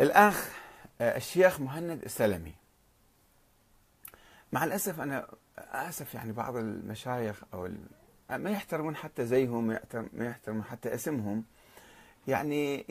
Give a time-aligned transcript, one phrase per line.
[0.00, 0.50] الأخ
[1.00, 2.54] الشيخ مهند السلمي.
[4.52, 5.26] مع الأسف أنا
[5.58, 7.68] آسف يعني بعض المشايخ أو
[8.30, 9.66] ما يحترمون حتى زيهم
[10.12, 11.44] ما يحترمون حتى اسمهم.
[12.28, 12.84] يعني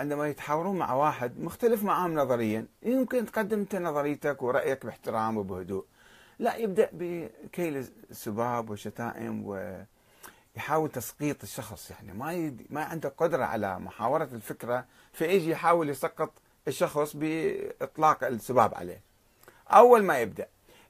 [0.00, 5.84] عندما يتحاورون مع واحد مختلف معهم نظريا يمكن تقدم أنت نظريتك ورأيك باحترام وبهدوء.
[6.38, 9.44] لا يبدأ بكيل السباب والشتائم
[10.56, 12.56] ويحاول تسقيط الشخص يعني ما.
[12.70, 16.32] ما عنده قدرة على محاورة الفكرة فيجي يحاول يسقط
[16.68, 19.00] الشخص بإطلاق السباب عليه.
[19.68, 20.48] أول ما يبدأ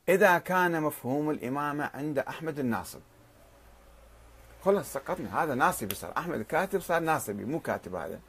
[0.09, 3.01] إذا كان مفهوم الإمامة عند أحمد الناصب.
[4.65, 8.21] خلص سقطنا هذا ناصبي صار أحمد الكاتب صار ناصبي مو كاتب هذا.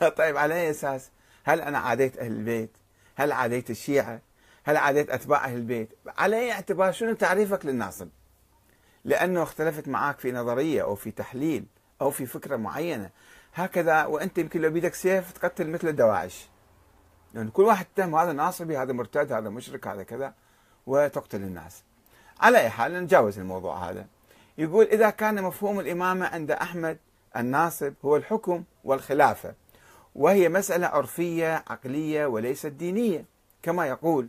[0.18, 1.10] طيب على أي أساس؟
[1.44, 2.76] هل أنا عاديت أهل البيت؟
[3.16, 4.20] هل عاديت الشيعة؟
[4.64, 8.08] هل عاديت أتباع أهل البيت؟ على أي اعتبار؟ شنو تعريفك للناصب؟
[9.04, 11.66] لأنه اختلفت معك في نظرية أو في تحليل
[12.00, 13.10] أو في فكرة معينة.
[13.54, 16.48] هكذا وأنت يمكن لو بيدك سيف تقتل مثل الدواعش.
[17.34, 20.34] يعني كل واحد تهم هذا ناصبي هذا مرتد هذا مشرك هذا كذا
[20.86, 21.82] وتقتل الناس.
[22.40, 24.06] على أي حال نتجاوز الموضوع هذا.
[24.58, 26.98] يقول إذا كان مفهوم الإمامة عند أحمد
[27.36, 29.54] الناصب هو الحكم والخلافة
[30.14, 33.24] وهي مسألة عرفية عقلية وليست دينية.
[33.62, 34.28] كما يقول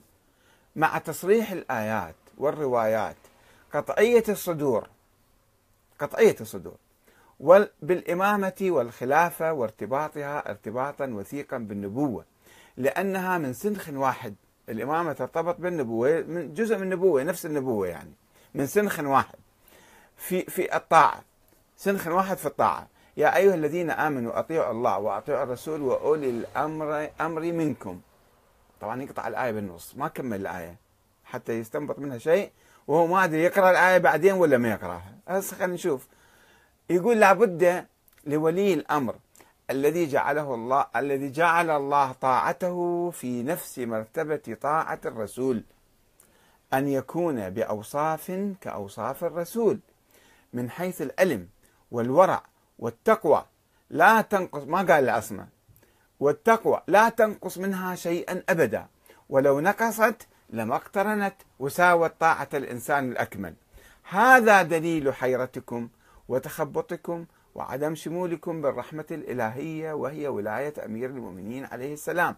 [0.75, 3.15] مع تصريح الآيات والروايات
[3.73, 4.89] قطعية الصدور.
[5.99, 6.75] قطعية الصدور.
[7.81, 12.25] بالإمامة والخلافة وارتباطها ارتباطا وثيقا بالنبوة.
[12.77, 14.35] لأنها من سنخ واحد.
[14.69, 18.13] الإمامة ترتبط بالنبوة من جزء من النبوة نفس النبوة يعني.
[18.53, 19.35] من سنخ واحد.
[20.17, 21.23] في في الطاعة.
[21.77, 22.87] سنخ واحد في الطاعة.
[23.17, 28.01] يا أيها الذين آمنوا أطيعوا الله وأطيعوا الرسول وأولي الأمر أمر منكم.
[28.81, 29.95] طبعا يقطع الآية بالنص.
[29.95, 30.75] ما كمل الآية.
[31.23, 32.51] حتى يستنبط منها شيء.
[32.89, 35.13] وهو ما أدري يقرأ الآية بعدين ولا ما يقرأها.
[35.27, 36.07] هسه خلينا نشوف.
[36.89, 37.85] يقول لابد
[38.25, 39.15] لولي الأمر
[39.69, 45.63] الذي جعله الله الذي جعل الله طاعته في نفس مرتبة طاعة الرسول.
[46.73, 49.79] أن يكون بأوصاف كأوصاف الرسول.
[50.53, 51.47] من حيث العلم
[51.91, 52.43] والورع
[52.79, 53.45] والتقوى.
[53.89, 55.47] لا تنقص ما قال العصمة
[56.19, 58.87] والتقوى لا تنقص منها شيئا أبدا.
[59.29, 63.53] ولو نقصت لما اقترنت وساوت طاعة الإنسان الأكمل.
[64.09, 65.89] هذا دليل حيرتكم
[66.27, 72.35] وتخبطكم وعدم شمولكم بالرحمة الإلهية وهي ولاية أمير المؤمنين عليه السلام.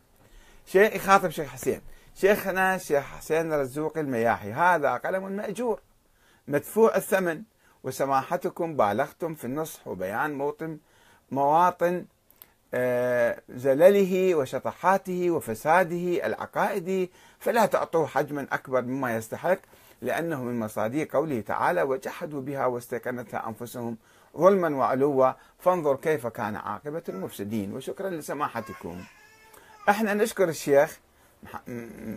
[0.66, 1.82] شيخ يخاطب شيخ حسين.
[2.16, 4.52] شيخنا شيخ حسين رزوق المياحي.
[4.52, 5.80] هذا قلم مأجور
[6.48, 7.44] مدفوع الثمن
[7.84, 10.78] وسماحتكم بالغتم في النصح وبيان موطن
[11.32, 12.06] مواطن
[13.50, 19.58] زلله وشطحاته وفساده العقائدي فلا تعطوه حجما أكبر مما يستحق
[20.02, 23.98] لأنه من مصاديق قوله تعالى وجحدوا بها واستيقنتها أنفسهم
[24.38, 29.04] ظلما وعلوا فانظر كيف كان عاقبة المفسدين وشكرا لسماحتكم.
[29.90, 31.00] إحنا نشكر الشيخ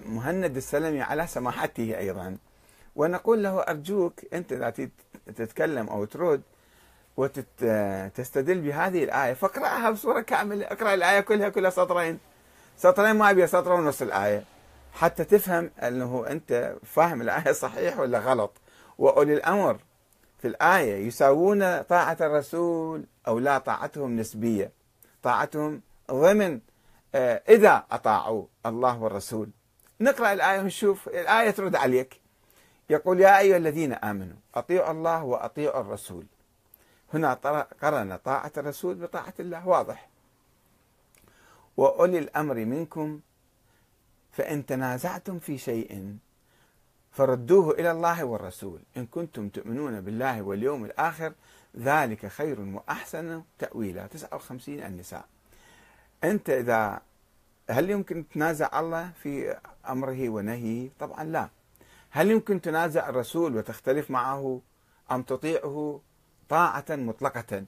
[0.06, 2.36] مهند السلمي على سماحته أيضا
[2.96, 4.88] ونقول له أرجوك أنت إذا
[5.36, 6.42] تتكلم أو ترد
[7.16, 9.32] وتستدل بهذه الآية.
[9.32, 10.66] فاقرأها بصورة كاملة.
[10.66, 12.18] اقرأ الآية كلها كلها سطرين.
[12.76, 14.44] سطرين ما أبي سطر ونص الآية.
[14.92, 18.52] حتى تفهم أنه أنت فاهم الآية صحيح ولا غلط.
[18.98, 19.78] وأولي الأمر
[20.38, 24.72] في الآية يساوون طاعة الرسول أو لا طاعتهم نسبية.
[25.22, 26.60] طاعتهم ضمن
[27.14, 29.50] آه، إذا أطاعوا الله والرسول.
[30.00, 31.08] نقرأ الآية ونشوف.
[31.08, 32.20] الآية ترد عليك.
[32.90, 36.26] يقول يا أيها الذين آمنوا أطيعوا الله وأطيعوا الرسول.
[37.14, 37.34] هنا
[37.82, 40.08] قرن طاعة الرسول بطاعة الله واضح.
[41.76, 43.20] وأولي الأمر منكم
[44.32, 46.16] فإن تنازعتم في شيء
[47.12, 48.80] فردوه إلى الله والرسول.
[48.96, 51.32] إن كنتم تؤمنون بالله واليوم الآخر
[51.76, 54.06] ذلك خير وأحسن تأويلا.
[54.06, 55.24] 59 النساء.
[56.24, 57.00] أنت إذا
[57.70, 59.56] هل يمكن تنازع الله في
[59.88, 61.48] أمره ونهيه؟ طبعا لا.
[62.10, 64.60] هل يمكن تنازع الرسول وتختلف معه
[65.10, 66.00] أم تطيعه؟
[66.48, 67.64] طاعة مطلقة.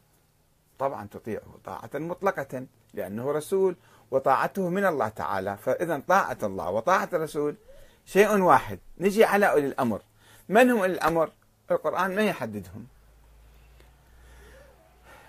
[0.78, 3.76] طبعا تطيعه طاعة مطلقة لأنه رسول
[4.10, 5.56] وطاعته من الله تعالى.
[5.56, 7.56] فإذا طاعة الله وطاعة الرسول
[8.04, 8.78] شيء واحد.
[8.98, 10.02] نجي على أولي الأمر.
[10.48, 11.30] من هم أولي الأمر؟
[11.70, 12.86] القرآن ما يحددهم.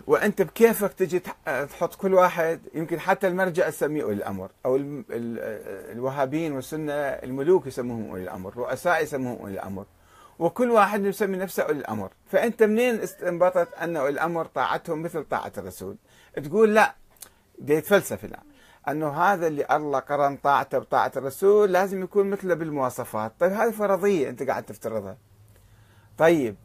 [0.07, 4.75] وأنت بكيفك تجي تحط كل واحد يمكن حتى المرجع تسميه أولي الأمر أو
[5.91, 9.85] الوهابيين والسنة الملوك يسموهم أولي الأمر، رؤساء يسموهم أولي الأمر.
[10.39, 15.97] وكل واحد يسمي نفسه أولي الأمر، فأنت منين استنبطت اولي الأمر طاعتهم مثل طاعة الرسول؟
[16.43, 16.95] تقول لا
[17.67, 18.43] يتفلسف الان
[18.87, 24.29] أنه هذا اللي الله قرن طاعته بطاعة الرسول لازم يكون مثله بالمواصفات، طيب هذه فرضية
[24.29, 25.17] أنت قاعد تفترضها.
[26.17, 26.55] طيب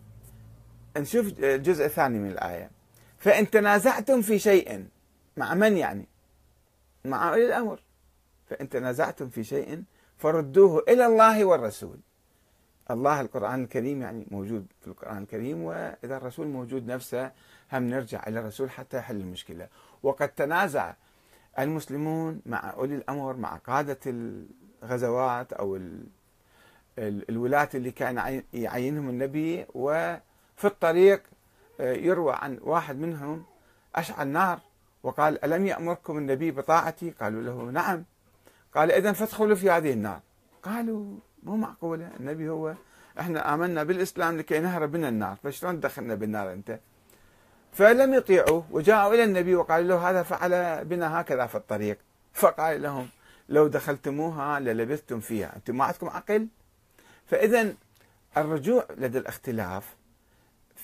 [0.97, 2.71] نشوف الجزء الثاني من الآية.
[3.19, 4.87] فإن تنازعتم في شيء
[5.37, 6.09] مع من يعني
[7.05, 7.81] مع أولي الأمر
[8.47, 9.83] فإن تنازعتم في شيء
[10.19, 11.99] فردوه إلى الله والرسول
[12.91, 17.31] الله القرآن الكريم يعني موجود في القرآن الكريم وإذا الرسول موجود نفسه
[17.73, 19.69] هم نرجع إلى الرسول حتى يحل المشكلة.
[20.03, 20.95] وقد تنازع
[21.59, 23.99] المسلمون مع أولي الأمر مع قادة
[24.83, 25.79] الغزوات أو
[26.99, 31.23] الولاة اللي كان يعينهم النبي وفي الطريق
[31.81, 33.45] آه، يروى عن واحد منهم
[33.95, 34.61] أشعل نار
[35.03, 38.05] وقال ألم يأمركم النبي بطاعتي؟ قالوا له نعم.
[38.75, 40.21] قال إذا فادخلوا في هذه النار.
[40.63, 42.75] قالوا مو معقولة؟ النبي هو
[43.21, 46.79] إحنا آمنا بالإسلام لكي نهرب من النار فشلون دخلنا بالنار أنت؟
[47.73, 51.99] فلم يطيعوا وجاءوا إلى النبي وقالوا له هذا فعل بنا هكذا في الطريق.
[52.33, 53.09] فقال لهم
[53.49, 56.49] لو دخلتموها للبثتم فيها أنتم ما عندكم عقل؟
[57.27, 57.75] فإذا
[58.37, 59.97] الرجوع لدى الاختلاف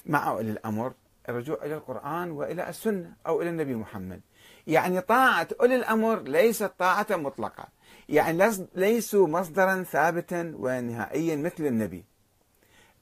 [0.06, 0.93] مع أولي الأمر
[1.28, 4.20] الرجوع إلى القرآن وإلى السنة أو إلى النبي محمد.
[4.66, 7.69] يعني طاعة أولي الأمر ليست طاعة مطلقة.
[8.08, 12.05] يعني ليسوا مصدرا ثابتا ونهائيا مثل النبي.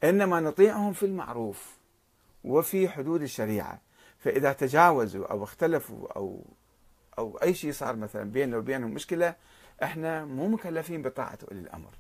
[0.04, 1.76] إنما نطيعهم في المعروف
[2.44, 3.80] وفي حدود الشريعة.
[4.18, 6.44] فإذا تجاوزوا أو اختلفوا أو
[7.18, 9.34] أو أي شيء صار مثلا بيننا وبينهم مشكلة
[9.82, 11.90] إحنا مو مكلفين بطاعة أولي الأمر.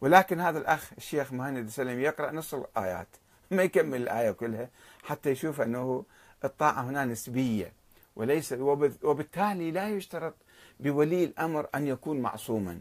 [0.00, 3.08] ولكن هذا الأخ الشيخ مهند السلمي يقرأ نص الآيات
[3.50, 4.68] ما يكمل الآية كلها
[5.02, 6.04] حتى يشوف أنه
[6.44, 7.72] الطاعة هنا نسبية
[8.16, 8.52] وليس
[9.02, 10.34] وبالتالي لا يشترط
[10.80, 12.80] بولي الأمر أن يكون معصوما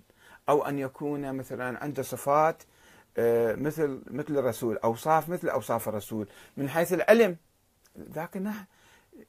[0.50, 2.64] أو أن يكون مثلا عنده صفات
[3.18, 7.38] آه، مثل مثل الرسول أوصاف مثل أوصاف الرسول من حيث العلم
[8.14, 8.38] ذاك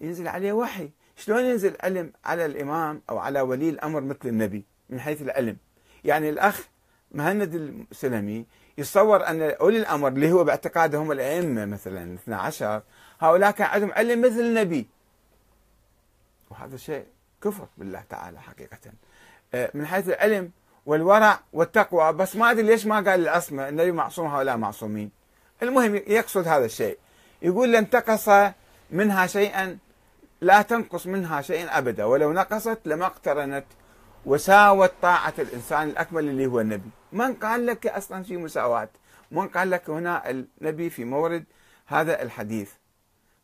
[0.00, 0.90] ينزل عليه وحي.
[1.17, 5.56] شلون ينزل علم على الإمام أو على ولي الأمر مثل النبي؟ من حيث العلم
[6.05, 6.69] يعني الأخ
[7.12, 7.55] مهند
[7.90, 8.46] السلمي
[8.78, 12.82] يتصور أن أولي الأمر اللي هو باعتقاده هم الأئمة مثلا 12
[13.20, 14.87] هؤلاء كان عندهم علم مثل النبي.
[16.50, 17.06] وهذا شيء
[17.43, 18.79] كفر بالله تعالى حقيقة.
[19.55, 20.51] آه، من حيث العلم
[20.87, 22.13] والورع والتقوى.
[22.13, 25.11] بس ما أدري ليش ما قال العصمة النبي معصوم هؤلاء معصومين.
[25.63, 26.99] المهم يقصد هذا الشيء.
[27.43, 28.53] يقول لن تقص
[28.91, 29.79] منها شيئا
[30.41, 32.05] لا تنقص منها شيئا أبدا.
[32.05, 33.65] ولو نقصت لما اقترنت
[34.27, 36.91] وساوت طاعة الإنسان الأكمل اللي هو النبي.
[37.13, 38.89] من قال لك أصلا في مساواة؟
[39.31, 41.45] من قال لك هنا النبي في مورد
[41.87, 42.71] هذا الحديث؟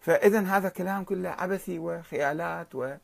[0.01, 2.95] فإذا هذا كلام كله عبثي وخيالات و...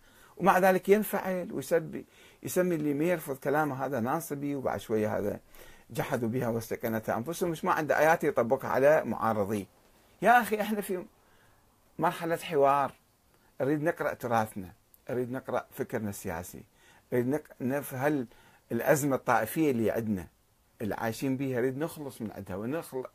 [0.42, 2.06] ومع ذلك ينفعل ويسبي
[2.42, 5.40] يسمي اللي ما يرفض كلامه هذا ناصبي وبعد شوية هذا
[5.90, 7.50] جحدوا بها واستكنتها أنفسهم.
[7.50, 9.66] مش ما عنده آيات يطبقها على معارضيه
[10.22, 11.04] يا أخي إحنا في
[11.98, 12.92] مرحلة حوار.
[13.60, 14.72] نريد نقرأ تراثنا.
[15.10, 16.62] نريد نقرأ فكرنا السياسي.
[17.12, 18.26] نريد نفهم
[18.72, 20.26] الأزمة الطائفية اللي عندنا
[20.80, 22.56] اللي عايشين بها نريد نخلص من عندها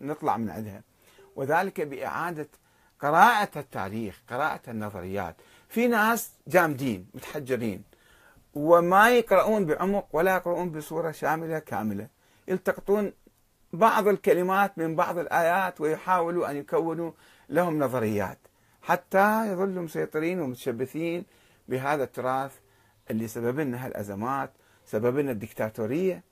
[0.02, 0.82] ونطلع من عندها.
[1.36, 2.50] وذلك بإعادة
[3.00, 5.36] قراءة التاريخ قراءة النظريات.
[5.70, 7.84] في ناس جامدين متحجرين
[8.54, 12.08] وما يقرؤون بعمق ولا يقرؤون بصورة شاملة كاملة.
[12.48, 13.14] يلتقطون
[13.74, 17.12] بعض الكلمات من بعض الآيات ويحاولوا أن يكونوا
[17.50, 18.38] لهم نظريات.
[18.82, 21.26] حتى يظلوا مسيطرين ومتشبثين
[21.68, 22.52] بهذا التراث
[23.12, 24.52] اللي سبب لنا هالأزمات
[24.86, 26.24] سبب لنا الدكتاتورية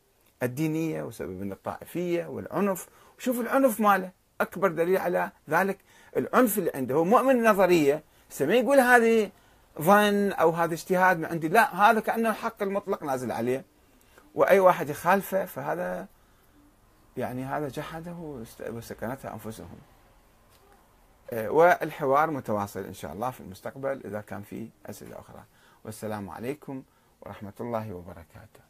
[0.43, 2.87] الدينية وسبب لنا الطائفية والعنف.
[3.17, 4.11] وشوف العنف ماله
[4.41, 5.77] أكبر دليل على ذلك
[6.17, 6.95] العنف اللي عنده.
[6.95, 8.03] هو مؤمن نظرية
[8.41, 9.31] ما يقول هذه
[9.81, 11.47] ظن أو هذا اجتهاد من عندي.
[11.47, 13.65] لا هذا كأنه الحق المطلق نازل عليه.
[14.35, 16.07] وأي واحد يخالفه فهذا
[17.17, 19.77] يعني هذا جحده وسكنته أنفسهم.
[21.33, 25.43] آه، والحوار متواصل إن شاء الله في المستقبل إذا كان في أسئلة أخرى.
[25.83, 26.83] والسلام عليكم
[27.21, 28.64] ورحمة الله وبركاته.